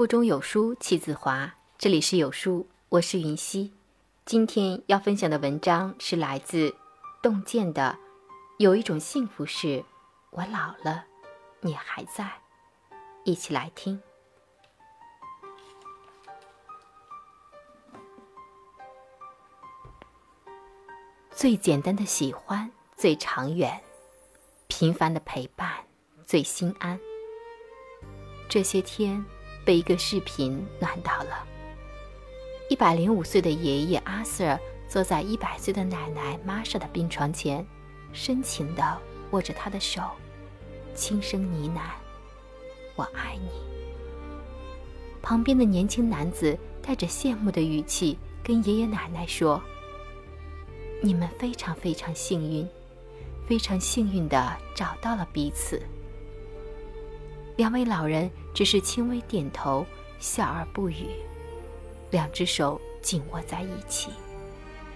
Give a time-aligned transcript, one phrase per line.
[0.00, 1.54] 腹中有书气自华。
[1.76, 3.70] 这里是有书，我是云溪。
[4.24, 6.74] 今天要分享的文章是来自
[7.22, 7.98] 洞见的。
[8.56, 9.84] 有一种幸福是，
[10.30, 11.04] 我老了，
[11.60, 12.32] 你还在。
[13.24, 14.00] 一起来听。
[21.30, 23.78] 最简单的喜欢最长远，
[24.66, 25.70] 平凡的陪伴
[26.24, 26.98] 最心安。
[28.48, 29.22] 这些天
[29.64, 31.46] 被一个视频暖到了。
[32.68, 37.66] 一百零五岁的爷爷阿 Sir 坐在一百岁的奶奶玛莎的病床前，
[38.12, 38.98] 深情地
[39.30, 40.02] 握着她的手，
[40.94, 41.80] 轻声呢喃
[42.96, 43.50] ：“我爱你。”
[45.22, 49.60] 旁边的年轻男子带着羡慕的语气跟爷爷奶奶说。
[51.02, 52.68] 你们非常非常幸运，
[53.46, 55.82] 非常幸运的找到了彼此。
[57.56, 59.86] 两位老人只是轻微点头，
[60.18, 61.06] 笑而不语，
[62.10, 64.10] 两只手紧握在一起，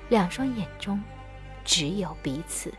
[0.09, 1.01] 两双眼中
[1.65, 2.73] 只有彼此。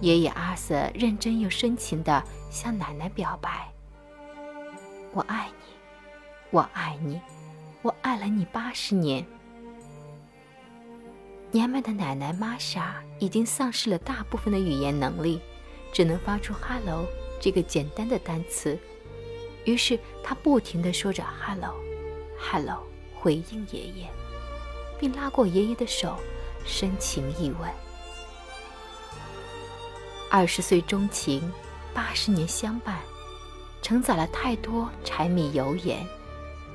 [0.00, 3.70] 爷爷阿瑟认真又深情的向奶奶表白
[5.12, 5.74] ：“我爱你，
[6.50, 7.20] 我爱你，
[7.82, 9.26] 我爱了你八十年。”
[11.52, 15.40] 年迈的奶奶玛莎已经丧失了大部分的语言能力，
[15.92, 17.04] 只能发出 “hello”
[17.40, 18.78] 这个简单的单词。
[19.64, 22.82] 于是他不停地说着 “hello，hello”，
[23.14, 24.08] 回应爷爷，
[24.98, 26.16] 并拉过爷爷的手，
[26.64, 27.68] 深情一吻。
[30.30, 31.52] 二十岁钟情，
[31.92, 32.98] 八十年相伴，
[33.82, 36.06] 承载了太多柴米油盐，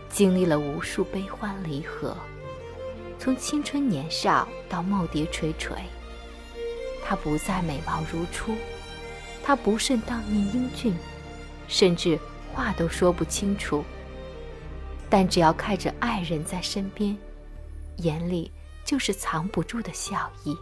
[0.10, 2.16] 经历了无数悲欢离合。
[3.18, 5.78] 从青春年少到耄耋垂垂，
[7.04, 8.54] 他不再美貌如初，
[9.42, 10.94] 他不胜当年英俊，
[11.68, 12.20] 甚至
[12.56, 13.84] 话都说不清楚。
[15.10, 17.16] 但只要看着爱人在身边，
[17.98, 18.52] 眼里
[18.84, 20.58] 就是藏不住的笑意。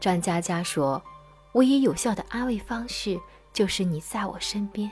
[0.00, 1.02] 张佳佳说
[1.52, 3.20] ：“唯一有效的安慰方式，
[3.52, 4.90] 就是你在我身边。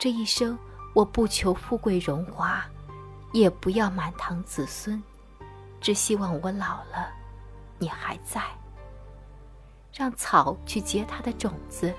[0.00, 0.58] 这一生，
[0.94, 2.64] 我不求富贵荣华。”
[3.32, 5.02] 也不要满堂子孙，
[5.82, 7.12] 只希望我老了，
[7.78, 8.42] 你还在。
[9.92, 11.92] 让草去结它的种子，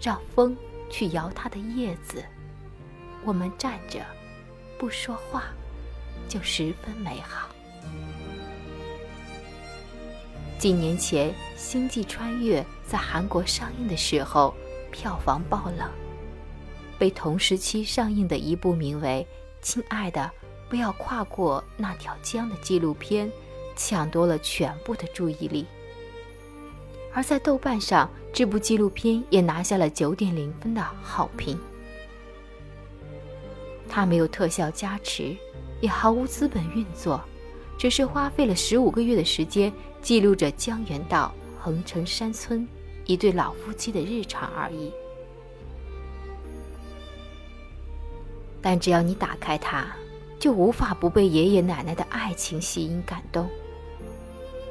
[0.00, 0.56] 让风
[0.88, 2.24] 去摇它的叶子，
[3.24, 4.00] 我们站着，
[4.78, 5.44] 不说话，
[6.28, 7.48] 就十分美好。
[10.58, 14.54] 几年前，《星际穿越》在韩国上映的时候，
[14.90, 15.90] 票房爆冷，
[16.98, 19.26] 被同时期上映的一部名为
[19.64, 20.20] 《亲爱的》。
[20.68, 23.28] 不要跨过那条江的纪录片，
[23.74, 25.66] 抢夺了全部的注意力。
[27.12, 31.58] 而在豆瓣上，这部纪录片也拿下了九点零分的好评。
[33.88, 35.36] 它没有特效加持，
[35.80, 37.20] 也毫无资本运作，
[37.76, 42.66] 只是花费了十五个月的时间，记录着江原道横城山村
[43.04, 44.92] 一对老夫妻的日常而已。
[48.62, 49.86] 但只要你打开它，
[50.38, 53.50] 就无法不被爷爷奶奶的爱情吸引感动。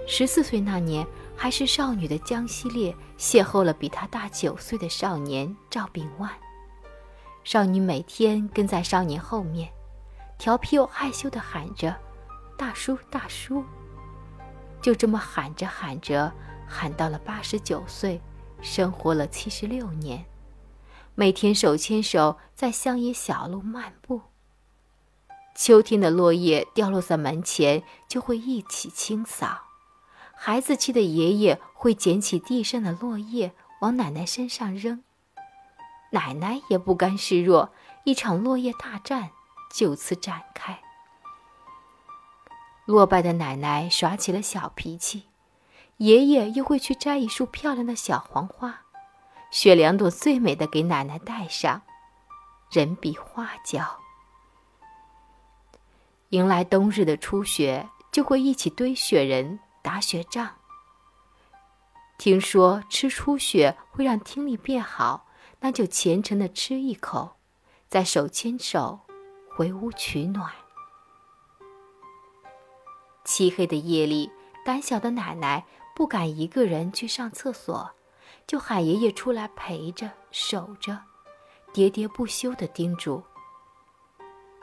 [0.07, 1.05] 十四岁那年，
[1.41, 6.29] 还是少女的江西烈邂逅了比她大九岁的少年赵炳万。
[7.45, 9.71] 少女每天跟在少年后面，
[10.37, 11.95] 调皮又害羞地喊着
[12.59, 13.63] ：“大叔，大叔。”
[14.83, 16.29] 就这么喊着喊着，
[16.67, 18.19] 喊到了八十九岁，
[18.61, 20.25] 生活了七十六年，
[21.15, 24.23] 每天手牵手在乡野小路漫步。
[25.55, 29.68] 秋天的落叶掉落在门前，就会一起清扫。
[30.41, 35.03] 孩子气的爷爷会捡起地上的落叶，往奶奶身上扔。
[36.11, 37.73] 奶奶也不甘示弱，
[38.05, 39.31] 一场落叶大战
[39.69, 40.79] 就此展开。
[42.85, 45.25] 落败的奶奶耍起了小脾气，
[45.97, 48.83] 爷爷又会去摘一束漂亮的小黄花，
[49.51, 51.81] 选两朵最美的给奶奶戴上。
[52.71, 53.83] 人比花娇。
[56.29, 60.55] 迎来冬日的初雪，就会一起堆雪人、打雪仗。
[62.17, 65.27] 听说吃初雪会让听力变好，
[65.59, 67.37] 那就虔诚的吃一口，
[67.87, 69.01] 再手牵手
[69.55, 70.51] 回屋取暖。
[73.23, 74.31] 漆黑的夜里，
[74.65, 75.65] 胆小的奶奶
[75.95, 77.91] 不敢一个人去上厕所，
[78.45, 81.03] 就喊爷爷出来陪着、守着，
[81.73, 83.23] 喋喋不休的叮嘱：“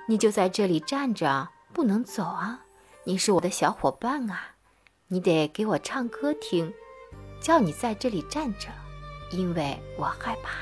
[0.09, 2.65] 你就在这里站着。”不能走啊！
[3.05, 4.56] 你是我的小伙伴啊，
[5.09, 6.73] 你得给我唱歌听。
[7.39, 8.69] 叫你在这里站着，
[9.31, 10.55] 因为我害怕。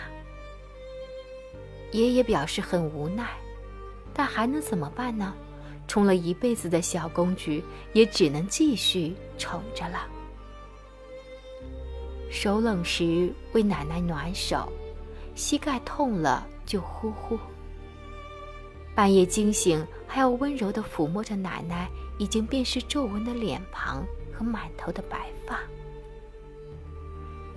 [1.93, 3.31] 爷爷表示很无奈，
[4.13, 5.33] 但还能怎么办呢？
[5.87, 7.63] 宠了一辈子的小公举
[7.93, 10.07] 也只能继续宠着了。
[12.31, 14.71] 手冷时为奶奶暖手，
[15.35, 17.39] 膝盖痛了就呼呼。
[18.95, 21.89] 半夜惊醒还要温柔地抚摸着奶奶
[22.19, 24.05] 已经变是皱纹的脸庞
[24.37, 25.61] 和满头的白发。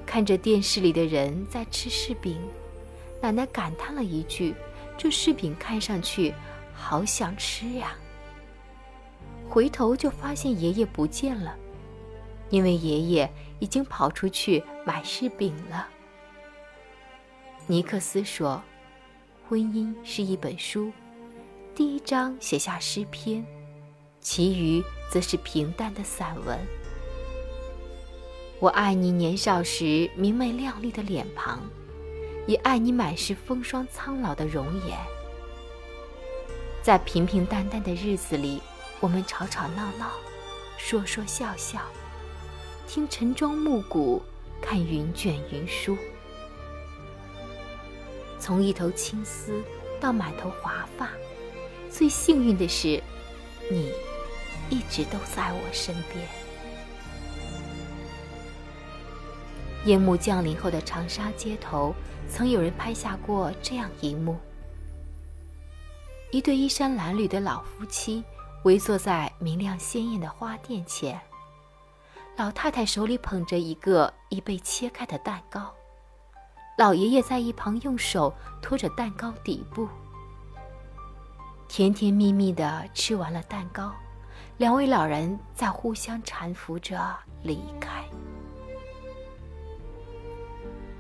[0.06, 2.40] 看着电视里的人在吃柿饼，
[3.22, 4.56] 奶奶感叹了一句
[4.98, 6.34] ：“这柿饼看上去
[6.74, 7.96] 好想吃呀。”
[9.50, 11.56] 回头就发现爷爷不见了，
[12.50, 15.88] 因为爷爷已经跑出去买柿饼了。
[17.66, 18.62] 尼克斯说
[19.48, 20.92] ：“婚姻是一本书，
[21.76, 23.46] 第一章写下诗篇，
[24.30, 26.60] 其余则是平淡的散文。”
[28.60, 31.62] 我爱你年少时明媚亮丽的脸庞，
[32.46, 34.98] 也爱你满是风霜苍老的容颜。
[36.84, 38.62] 在平平淡淡的日子里，
[39.00, 40.12] 我们吵吵闹闹，
[40.78, 41.80] 说说笑笑，
[42.86, 44.22] 听晨钟暮鼓，
[44.62, 45.98] 看云卷云舒。
[48.38, 49.64] 从一头青丝
[50.02, 51.12] 到满头华发，
[51.90, 53.02] 最幸运的是，
[53.70, 53.92] 你
[54.70, 56.28] 一直都在我身边。
[59.86, 61.96] 夜幕降临后的长沙街头，
[62.30, 64.38] 曾有人拍下过这样一幕：
[66.32, 68.24] 一对衣衫褴褛的老夫妻
[68.64, 71.22] 围坐在明亮鲜艳的花店前，
[72.36, 75.74] 老太太手里捧着一个已被切开的蛋糕，
[76.78, 79.88] 老爷爷在一旁用手托着蛋糕底部，
[81.70, 83.94] 甜甜蜜蜜的吃完了蛋糕，
[84.58, 88.04] 两位老人在互相搀扶着离开。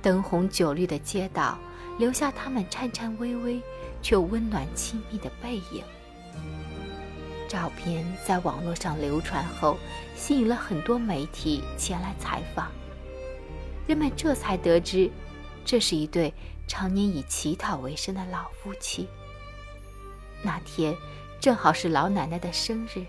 [0.02, 1.58] 灯红酒绿的街道，
[1.98, 3.62] 留下他们颤颤巍巍
[4.02, 5.84] 却温暖亲密的背影。
[7.50, 9.78] 照片在网络上流传后，
[10.16, 12.72] 吸引了很多媒体前来采访。
[13.88, 15.10] 人们这才得知，
[15.64, 16.34] 这是一对
[16.68, 19.08] 常年以乞讨为生的老夫妻。
[20.44, 20.96] 那天
[21.40, 23.06] 正好是老奶奶的生日，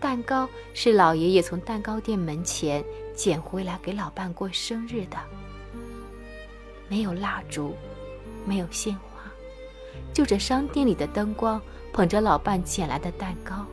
[0.00, 2.84] 蛋糕是老爷爷从蛋糕店门前
[3.14, 5.16] 捡回来给老伴过生日的。
[6.88, 7.74] 没有蜡烛，
[8.44, 9.22] 没有鲜花，
[10.12, 11.60] 就着商店里的灯光，
[11.92, 13.66] 捧着老伴捡来的蛋糕，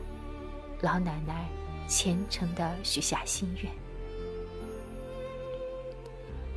[0.80, 1.48] 老奶奶
[1.86, 3.70] 虔诚地许下心愿：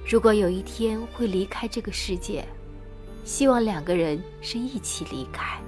[0.04, 2.44] 如果有一天会离开这个世界，
[3.24, 5.60] 希望两个人是一起离开，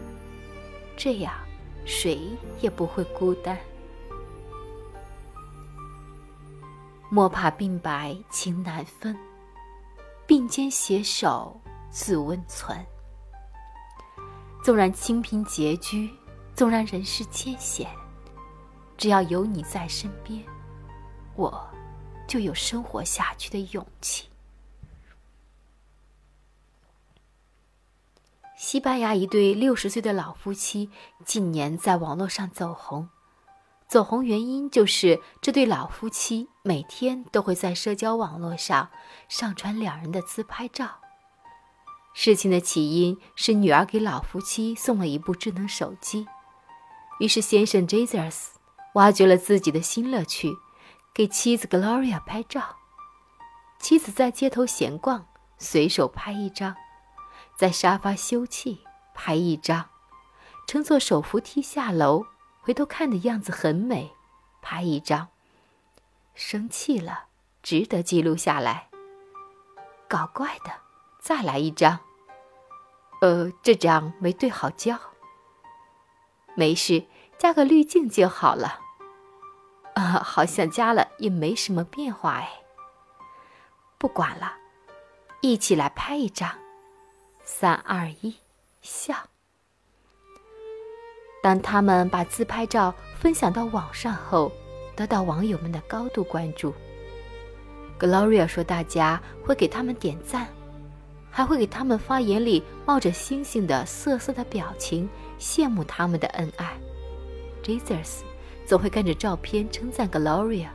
[0.97, 1.33] 这样
[1.85, 2.19] 谁
[2.61, 3.55] 也不会孤单。
[7.09, 9.17] 莫怕鬓白情难分。
[10.29, 11.59] 并肩携手，
[11.89, 12.85] 自温存。
[14.63, 16.11] 纵然清贫拮据，
[16.53, 17.89] 纵然人世艰险，
[18.95, 20.45] 只要有你在身边，
[21.35, 21.67] 我
[22.27, 24.29] 就有生活下去的勇气。
[28.55, 30.91] 西班牙一对六十岁的老夫妻
[31.25, 33.09] 近年在网络上走红。
[33.89, 38.89] 走红原因就是这对老夫妻每天都会在社交网络上
[39.27, 40.99] 上传两人的自拍照。
[42.13, 46.27] 事情的起因是女儿给老夫妻送了一部智能手机，
[47.19, 48.49] 于是先生 Jesus
[48.93, 50.55] 挖掘了自己的新乐趣，
[51.11, 52.75] 给妻子 Gloria 拍照。
[53.79, 55.25] 妻子在街头闲逛，
[55.57, 56.75] 随手拍一张；
[57.57, 58.77] 在沙发休憩，
[59.15, 59.85] 拍一张；
[60.67, 62.27] 乘坐手扶梯下楼。
[62.69, 64.11] 回头看的样子很美，
[64.61, 65.29] 拍一张。
[66.35, 67.23] 生气了，
[67.63, 68.89] 值得记录下来。
[70.07, 70.71] 搞怪的，
[71.19, 71.99] 再来一张。
[73.21, 74.99] 呃，这张没对好焦。
[76.53, 77.07] 没事，
[77.39, 78.81] 加个滤镜就好了。
[79.95, 82.61] 啊，好像加了也没什么变化哎。
[83.97, 84.57] 不管了，
[85.41, 86.55] 一起来拍一张。
[87.43, 88.37] 三二一，
[88.83, 89.28] 笑。
[91.41, 94.51] 当他们把自拍照分享到网上后，
[94.95, 96.73] 得到网友们的高度关注。
[97.97, 100.47] Gloria 说：“大家会给他们点赞，
[101.29, 105.07] 还会给他们发言里冒着星星的涩涩的表情，
[105.39, 106.77] 羡慕他们的恩爱。
[107.63, 108.21] ”Jesus
[108.65, 110.67] 总会跟着照片称赞 Gloria，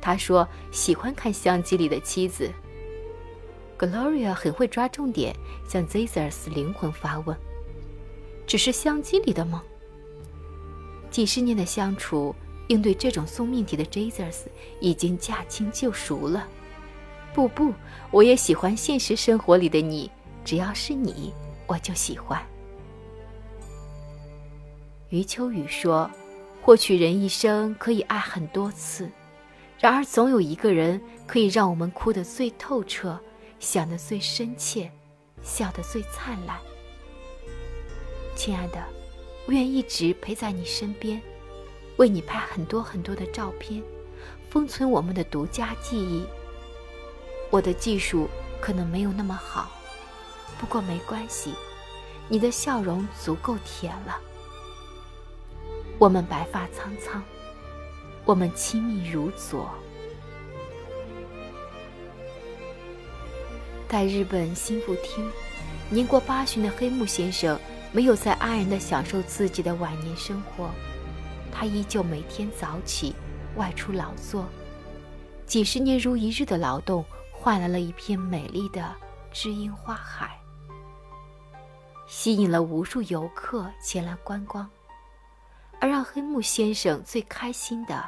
[0.00, 2.50] 他说喜欢看相机里的妻子。
[3.78, 5.34] Gloria 很会抓重点，
[5.68, 7.36] 向 Jesus 灵魂发问。
[8.48, 9.62] 只是相机里的吗？
[11.10, 12.34] 几十年的相处，
[12.68, 14.46] 应对这种送命题的 Jesus
[14.80, 16.48] 已经驾轻就熟了。
[17.34, 17.74] 不不，
[18.10, 20.10] 我也喜欢现实生活里的你，
[20.46, 21.32] 只要是你，
[21.66, 22.42] 我就喜欢。
[25.10, 26.10] 余秋雨说
[26.64, 29.10] ：“或许人一生可以爱很多次，
[29.78, 33.20] 然而总有一个人可以让我们哭得最透彻，
[33.60, 34.90] 想得最深切，
[35.42, 36.58] 笑得最灿烂。”
[38.38, 38.80] 亲爱的，
[39.46, 41.20] 我愿一直陪在你身边，
[41.96, 43.82] 为你拍很多很多的照片，
[44.48, 46.24] 封存我们的独家记忆。
[47.50, 48.28] 我的技术
[48.60, 49.68] 可能没有那么好，
[50.60, 51.52] 不过没关系，
[52.28, 54.16] 你的笑容足够甜了。
[55.98, 57.20] 我们白发苍苍，
[58.24, 59.68] 我们亲密如昨。
[63.88, 65.24] 在日本新富町，
[65.90, 67.58] 年过八旬的黑木先生
[67.90, 70.70] 没有再安然地享受自己的晚年生活，
[71.50, 73.14] 他依旧每天早起，
[73.56, 74.46] 外出劳作，
[75.46, 78.94] 几十年如一日的劳动，换来了一片美丽的
[79.32, 80.38] 知音花海，
[82.06, 84.68] 吸引了无数游客前来观光。
[85.80, 88.04] 而让黑木先生最开心的，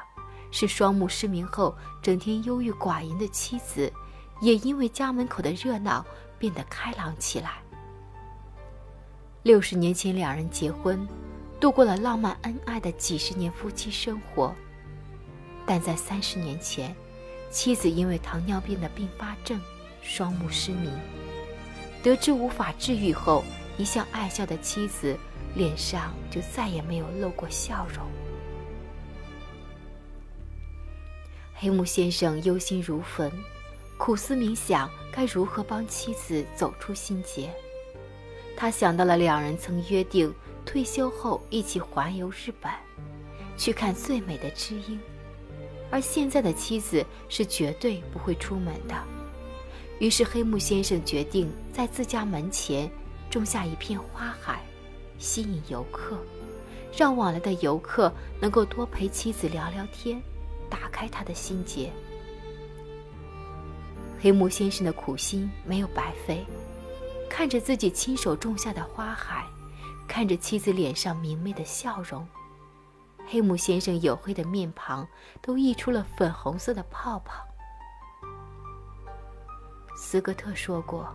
[0.50, 3.90] 是双目失明后整天忧郁寡言的妻子，
[4.40, 6.04] 也因为家门口的热闹
[6.38, 7.62] 变得开朗起来。
[9.42, 11.06] 六十年前两人结婚，
[11.58, 14.54] 度过了浪漫恩爱的几十年夫妻生活，
[15.66, 16.94] 但在三十年前，
[17.50, 19.60] 妻子因为糖尿病的并发症，
[20.02, 20.92] 双目失明。
[22.02, 23.44] 得知无法治愈后，
[23.76, 25.16] 一向爱笑的妻子。
[25.56, 28.06] 脸上就再也没有露过笑容。
[31.56, 33.28] 黑木先生忧心如焚，
[33.98, 37.52] 苦思冥想该如何帮妻子走出心结。
[38.60, 40.30] 他想到了两人曾约定
[40.66, 42.70] 退休后一起环游日本，
[43.56, 45.00] 去看最美的知音，
[45.90, 48.94] 而现在的妻子是绝对不会出门的。
[49.98, 52.90] 于是黑木先生决定在自家门前
[53.30, 54.60] 种下一片花海。
[55.16, 56.18] 吸引游客，
[56.94, 58.12] 让往来的游客
[58.42, 60.20] 能够多陪妻子聊聊天，
[60.68, 61.90] 打开他的心结。
[64.20, 66.44] 黑木先生的苦心没有白费，
[67.30, 69.46] 看着自己亲手种下的花海，
[70.06, 72.28] 看着妻子脸上明媚的笑容，
[73.26, 75.08] 黑姆先生黝黑的面庞
[75.40, 77.46] 都溢出了粉红色的泡泡。
[79.96, 81.08] 斯科特说过：“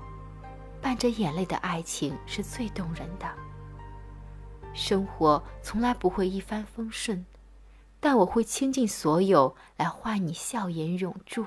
[0.81, 3.27] 伴着眼泪的爱情是最动人的。”
[4.74, 7.25] 生活从来不会一帆风顺，
[8.00, 11.45] 但我会倾尽所有来换你笑颜永驻。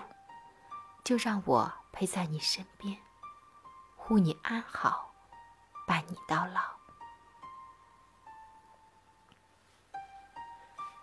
[1.03, 2.97] 就让我陪在你身边，
[4.09, 5.13] 护你安好，
[5.87, 6.63] 伴你到老。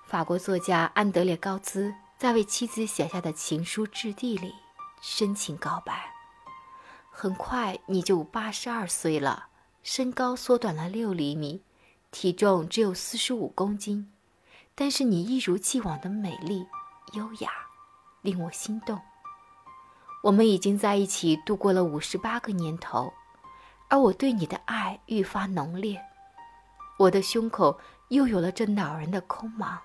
[0.08, 4.56] 法国作家安德烈·高兹在为妻子写下的情书质地里
[5.04, 6.16] 深情告白
[7.12, 9.50] ：“很快你就八十二岁了，
[9.84, 11.62] 身高缩短了六厘米。”
[12.10, 14.12] 体重只有四十五公斤，
[14.74, 16.66] 但是你一如既往的美丽、
[17.14, 17.52] 优雅，
[18.22, 19.00] 令我心动。
[20.26, 23.14] 我们已经在一起度过了五十八个年头，
[23.90, 26.04] 而我对你的爱愈发浓烈。
[26.98, 29.78] 我的胸口又有了这恼人的空茫，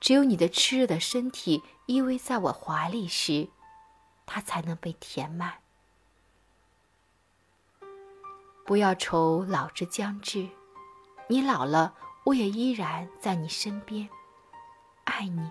[0.00, 3.50] 只有你的炽热的身体依偎在我怀里时，
[4.24, 5.58] 它才能被填满。
[8.64, 10.48] 不要愁老之将至。
[11.28, 11.92] 你老了，
[12.24, 14.08] 我也依然在你身边，
[15.04, 15.50] 爱你，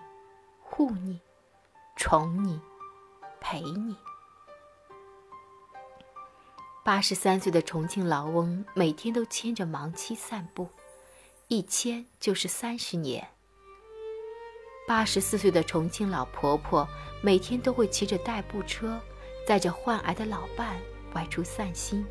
[0.59, 1.21] 护你，
[1.95, 2.59] 宠你，
[3.41, 3.95] 陪你。
[6.85, 10.69] 八十三岁的重庆老翁每天都牵着盲妻散步，
[11.47, 13.27] 一牵就是三十年。
[14.87, 16.87] 八十四岁的重庆老婆婆
[17.21, 18.99] 每天都会骑着代步车，
[19.45, 20.79] 载着患癌的老伴
[21.13, 22.05] 外出散心。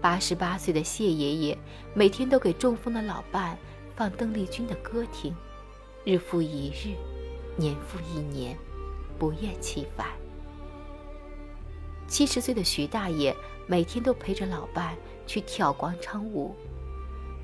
[0.00, 1.58] 八十八岁的谢爷爷
[1.94, 3.56] 每天都给中风的老伴
[3.94, 5.34] 放邓丽君的歌听，
[6.04, 6.96] 日复一日，
[7.56, 8.58] 年复一年，
[9.20, 10.08] 不厌其烦。
[12.08, 13.36] 七十岁的徐大爷
[13.68, 14.96] 每天都陪着老伴
[15.26, 16.56] 去跳广场舞，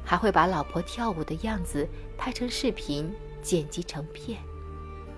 [0.05, 1.87] 还会把老婆跳舞的样子
[2.19, 4.41] 拍成视频，剪辑成片，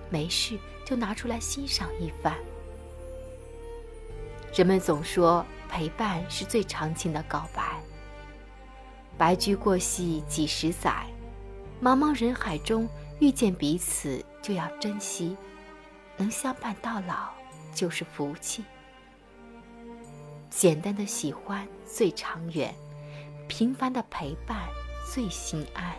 [0.09, 2.35] 没事就拿出来欣赏一番。
[4.53, 5.45] 人们总说。
[5.71, 7.79] 陪伴是最长情的告白。
[9.19, 11.05] 白驹过隙几十载，
[11.79, 12.89] 茫茫人海中
[13.19, 15.37] 遇见彼此就要珍惜，
[16.19, 17.29] 能相伴到老
[17.73, 18.63] 就是福气。
[20.49, 22.75] 简单的喜欢最长远，
[23.47, 24.67] 平凡的陪伴
[25.09, 25.95] 最心安。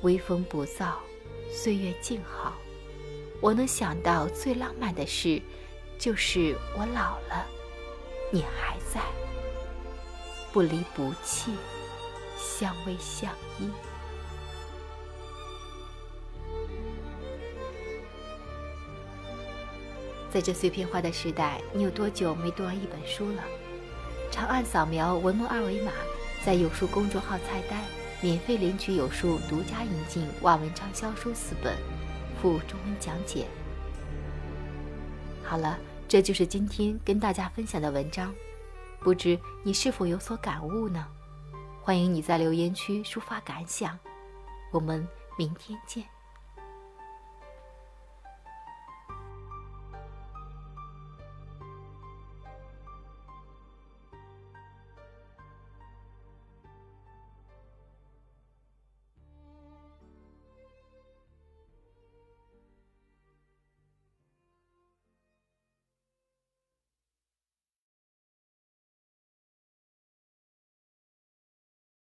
[0.00, 0.94] 微风不燥，
[1.52, 2.54] 岁月静好，
[3.42, 5.42] 我能想到最浪漫的事，
[5.98, 7.46] 就是我老了。
[8.32, 9.02] 你还在。
[10.52, 11.54] 不离不弃，
[12.38, 13.30] 相偎相
[13.60, 13.70] 依。
[20.32, 23.42] 在这碎片化的时代，你有多久没读完一本书了？
[24.30, 25.92] 长按扫描文末二维码，
[26.44, 27.82] 在有书公众号菜单
[28.20, 31.74] 免费领取有书独家引进外文畅销书四本，
[32.42, 33.46] 附中文讲解。
[35.42, 35.78] 好了，
[36.08, 38.34] 这就是今天跟大家分享的文章，
[39.00, 41.06] 不知你是否有所感悟呢？
[41.80, 43.96] 欢迎你在留言区抒发感想，
[44.72, 45.06] 我们
[45.38, 46.15] 明天见。